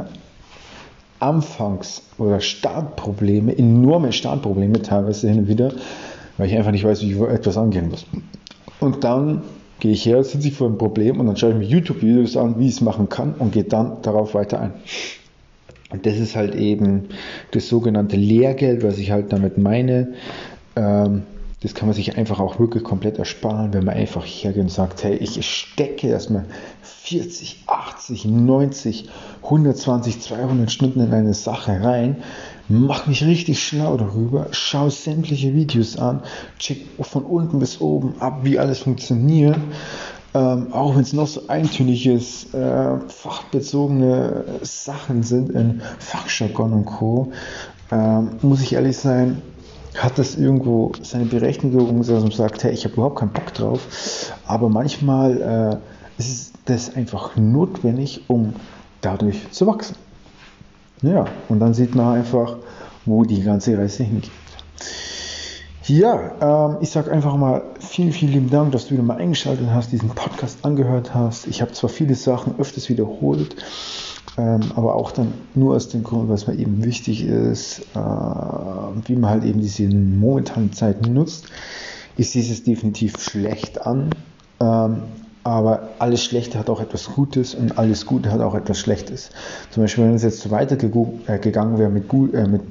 Anfangs- 1.19 2.03
oder 2.17 2.39
Startprobleme, 2.39 3.57
enorme 3.57 4.11
Startprobleme 4.11 4.81
teilweise 4.81 5.29
hin 5.29 5.39
und 5.39 5.47
wieder, 5.47 5.71
weil 6.37 6.47
ich 6.47 6.57
einfach 6.57 6.71
nicht 6.71 6.83
weiß, 6.83 7.01
wie 7.01 7.11
ich 7.11 7.19
etwas 7.19 7.57
angehen 7.57 7.89
muss. 7.89 8.05
Und 8.79 9.03
dann 9.03 9.41
gehe 9.79 9.91
ich 9.91 10.05
her, 10.05 10.23
sitze 10.23 10.47
ich 10.47 10.53
vor 10.53 10.67
einem 10.67 10.77
Problem 10.77 11.19
und 11.19 11.27
dann 11.27 11.37
schaue 11.37 11.51
ich 11.51 11.57
mir 11.57 11.65
YouTube-Videos 11.65 12.37
an, 12.37 12.59
wie 12.59 12.67
ich 12.67 12.75
es 12.75 12.81
machen 12.81 13.09
kann 13.09 13.33
und 13.37 13.51
gehe 13.51 13.63
dann 13.63 14.01
darauf 14.01 14.33
weiter 14.33 14.59
ein. 14.59 14.73
Und 15.89 16.05
das 16.05 16.17
ist 16.17 16.35
halt 16.35 16.55
eben 16.55 17.09
das 17.51 17.69
sogenannte 17.69 18.17
Lehrgeld, 18.17 18.83
was 18.83 18.97
ich 18.97 19.11
halt 19.11 19.31
damit 19.31 19.57
meine. 19.57 20.13
Ähm, 20.75 21.23
das 21.61 21.73
kann 21.73 21.87
man 21.87 21.95
sich 21.95 22.17
einfach 22.17 22.39
auch 22.39 22.59
wirklich 22.59 22.83
komplett 22.83 23.17
ersparen, 23.17 23.73
wenn 23.73 23.85
man 23.85 23.95
einfach 23.95 24.23
hergeht 24.23 24.61
und 24.61 24.71
sagt, 24.71 25.03
hey, 25.03 25.15
ich 25.15 25.43
stecke 25.43 26.07
erstmal 26.07 26.45
40, 26.83 27.63
80, 27.65 28.25
90, 28.25 29.09
120, 29.43 30.21
200 30.21 30.71
Stunden 30.71 30.99
in 30.99 31.13
eine 31.13 31.33
Sache 31.33 31.81
rein, 31.81 32.17
mach 32.69 33.07
mich 33.07 33.23
richtig 33.23 33.63
schlau 33.63 33.97
darüber, 33.97 34.47
schau 34.51 34.89
sämtliche 34.89 35.55
Videos 35.55 35.97
an, 35.97 36.21
check 36.59 36.85
von 37.01 37.23
unten 37.23 37.57
bis 37.57 37.81
oben 37.81 38.13
ab, 38.19 38.41
wie 38.43 38.59
alles 38.59 38.79
funktioniert. 38.79 39.57
Ähm, 40.35 40.73
auch 40.73 40.93
wenn 40.95 41.01
es 41.01 41.13
noch 41.13 41.27
so 41.27 41.47
eintöniges, 41.47 42.53
äh, 42.53 42.99
fachbezogene 43.07 44.43
Sachen 44.61 45.23
sind 45.23 45.49
in 45.49 45.81
Fachjargon 45.99 46.73
und 46.73 46.85
Co., 46.85 47.31
ähm, 47.89 48.31
muss 48.41 48.61
ich 48.61 48.73
ehrlich 48.73 48.97
sein, 48.97 49.41
hat 49.97 50.17
das 50.17 50.35
irgendwo 50.35 50.91
seine 51.01 51.25
Berechtigung, 51.25 51.99
dass 51.99 52.09
man 52.09 52.31
sagt, 52.31 52.63
hey, 52.63 52.71
ich 52.71 52.85
habe 52.85 52.93
überhaupt 52.93 53.19
keinen 53.19 53.31
Bock 53.31 53.53
drauf. 53.53 54.31
Aber 54.45 54.69
manchmal 54.69 55.81
äh, 56.17 56.21
ist 56.21 56.53
das 56.65 56.95
einfach 56.95 57.35
notwendig, 57.35 58.21
um 58.27 58.53
dadurch 59.01 59.51
zu 59.51 59.67
wachsen. 59.67 59.95
Ja, 61.01 61.25
und 61.49 61.59
dann 61.59 61.73
sieht 61.73 61.95
man 61.95 62.15
einfach, 62.15 62.57
wo 63.05 63.23
die 63.23 63.41
ganze 63.41 63.77
Reise 63.77 64.03
hingeht. 64.03 64.31
Ja, 65.85 66.31
ähm, 66.41 66.77
ich 66.81 66.89
sage 66.89 67.11
einfach 67.11 67.37
mal 67.37 67.61
vielen, 67.79 68.11
vielen 68.11 68.33
lieben 68.33 68.49
Dank, 68.49 68.73
dass 68.73 68.87
du 68.87 68.91
wieder 68.91 69.03
mal 69.03 69.17
eingeschaltet 69.17 69.67
hast, 69.71 69.93
diesen 69.93 70.09
Podcast 70.09 70.65
angehört 70.65 71.13
hast. 71.13 71.47
Ich 71.47 71.61
habe 71.61 71.71
zwar 71.71 71.89
viele 71.89 72.15
Sachen 72.15 72.59
öfters 72.59 72.89
wiederholt, 72.89 73.55
aber 74.41 74.95
auch 74.95 75.11
dann 75.11 75.33
nur 75.55 75.75
aus 75.75 75.89
dem 75.89 76.03
Grund, 76.03 76.29
was 76.29 76.47
mir 76.47 76.55
eben 76.55 76.83
wichtig 76.83 77.25
ist, 77.25 77.79
äh, 77.95 77.99
wie 77.99 79.15
man 79.15 79.29
halt 79.29 79.43
eben 79.43 79.59
diese 79.59 79.87
momentanen 79.87 80.73
Zeiten 80.73 81.13
nutzt. 81.13 81.45
Ich 82.17 82.31
sehe 82.31 82.41
es 82.41 82.63
definitiv 82.63 83.19
schlecht 83.19 83.81
an, 83.85 84.09
ähm, 84.59 85.03
aber 85.43 85.89
alles 85.99 86.23
Schlechte 86.23 86.59
hat 86.59 86.69
auch 86.69 86.81
etwas 86.81 87.05
Gutes 87.13 87.55
und 87.55 87.77
alles 87.77 88.05
Gute 88.05 88.31
hat 88.31 88.41
auch 88.41 88.55
etwas 88.55 88.79
Schlechtes. 88.79 89.29
Zum 89.71 89.83
Beispiel, 89.83 90.03
wenn 90.03 90.15
es 90.15 90.23
jetzt 90.23 90.41
so 90.41 90.51
weitergegangen 90.51 91.77
wäre 91.77 91.89
mit, 91.89 92.11
äh, 92.33 92.47
mit 92.47 92.63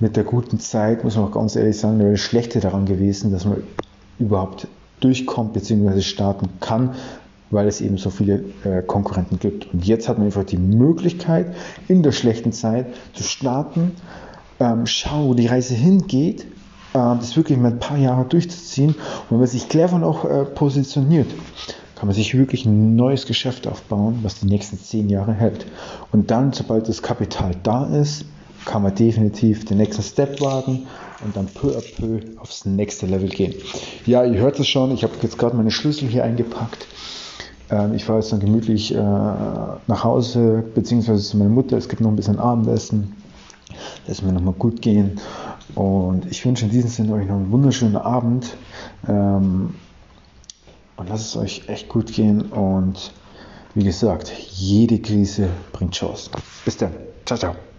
mit 0.00 0.16
der 0.16 0.24
guten 0.24 0.58
Zeit, 0.58 1.04
muss 1.04 1.16
man 1.16 1.26
auch 1.26 1.32
ganz 1.32 1.54
ehrlich 1.54 1.78
sagen, 1.78 1.98
wäre 1.98 2.12
das 2.12 2.20
Schlechte 2.20 2.58
daran 2.60 2.86
gewesen, 2.86 3.30
dass 3.30 3.44
man 3.44 3.62
überhaupt 4.18 4.66
durchkommt 5.00 5.52
bzw. 5.52 6.00
starten 6.00 6.48
kann, 6.60 6.94
weil 7.50 7.66
es 7.68 7.80
eben 7.80 7.98
so 7.98 8.10
viele 8.10 8.44
äh, 8.64 8.82
Konkurrenten 8.82 9.38
gibt. 9.38 9.72
Und 9.72 9.84
jetzt 9.86 10.08
hat 10.08 10.18
man 10.18 10.26
einfach 10.26 10.44
die 10.44 10.58
Möglichkeit, 10.58 11.54
in 11.88 12.02
der 12.02 12.12
schlechten 12.12 12.52
Zeit 12.52 12.86
zu 13.12 13.22
starten, 13.22 13.92
ähm, 14.60 14.86
schauen, 14.86 15.28
wo 15.28 15.34
die 15.34 15.46
Reise 15.46 15.74
hingeht, 15.74 16.42
äh, 16.42 16.46
das 16.94 17.36
wirklich 17.36 17.58
mal 17.58 17.72
ein 17.72 17.78
paar 17.78 17.98
Jahre 17.98 18.24
durchzuziehen. 18.24 18.90
Und 18.90 19.30
wenn 19.30 19.38
man 19.38 19.46
sich 19.46 19.68
clever 19.68 19.98
noch 19.98 20.24
äh, 20.24 20.44
positioniert, 20.44 21.28
kann 21.96 22.06
man 22.06 22.14
sich 22.14 22.36
wirklich 22.36 22.64
ein 22.64 22.96
neues 22.96 23.26
Geschäft 23.26 23.66
aufbauen, 23.66 24.20
was 24.22 24.40
die 24.40 24.46
nächsten 24.46 24.78
zehn 24.78 25.10
Jahre 25.10 25.34
hält. 25.34 25.66
Und 26.12 26.30
dann, 26.30 26.52
sobald 26.52 26.88
das 26.88 27.02
Kapital 27.02 27.52
da 27.62 27.86
ist, 27.86 28.24
kann 28.64 28.82
man 28.82 28.94
definitiv 28.94 29.64
den 29.64 29.78
nächsten 29.78 30.02
Step 30.02 30.40
wagen 30.40 30.86
und 31.24 31.36
dann 31.36 31.46
peu 31.46 31.76
à 31.76 31.82
peu 31.96 32.20
aufs 32.38 32.64
nächste 32.64 33.06
Level 33.06 33.28
gehen. 33.28 33.54
Ja, 34.06 34.24
ihr 34.24 34.38
hört 34.38 34.58
es 34.60 34.68
schon, 34.68 34.92
ich 34.92 35.02
habe 35.02 35.12
jetzt 35.22 35.38
gerade 35.38 35.56
meine 35.56 35.70
Schlüssel 35.70 36.08
hier 36.08 36.24
eingepackt. 36.24 36.86
Ähm, 37.70 37.94
ich 37.94 38.04
fahre 38.04 38.20
jetzt 38.20 38.32
dann 38.32 38.40
gemütlich 38.40 38.94
äh, 38.94 38.98
nach 38.98 40.04
Hause, 40.04 40.64
beziehungsweise 40.74 41.22
zu 41.22 41.36
meiner 41.36 41.50
Mutter. 41.50 41.76
Es 41.76 41.88
gibt 41.88 42.00
noch 42.00 42.10
ein 42.10 42.16
bisschen 42.16 42.38
Abendessen. 42.38 43.16
Lassen 44.06 44.26
wir 44.26 44.32
nochmal 44.32 44.54
gut 44.54 44.82
gehen. 44.82 45.20
Und 45.74 46.26
ich 46.26 46.44
wünsche 46.44 46.64
in 46.64 46.70
diesem 46.70 46.90
Sinne 46.90 47.14
euch 47.14 47.26
noch 47.26 47.36
einen 47.36 47.52
wunderschönen 47.52 47.96
Abend. 47.96 48.56
Ähm, 49.08 49.74
und 50.96 51.08
lasst 51.08 51.26
es 51.26 51.36
euch 51.36 51.68
echt 51.68 51.88
gut 51.88 52.12
gehen. 52.12 52.42
Und 52.42 53.12
wie 53.74 53.84
gesagt, 53.84 54.32
jede 54.32 54.98
Krise 54.98 55.48
bringt 55.72 55.94
Chancen. 55.94 56.32
Bis 56.64 56.76
dann. 56.76 56.92
Ciao, 57.24 57.38
ciao. 57.38 57.69